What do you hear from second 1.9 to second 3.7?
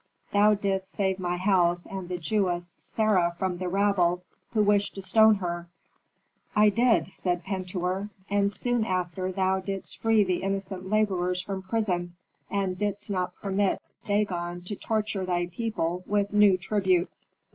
the Jewess Sarah from the